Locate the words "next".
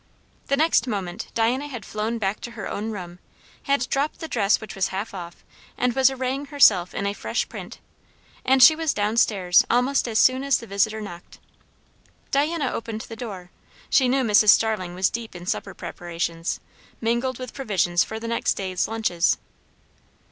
0.57-0.87, 18.27-18.53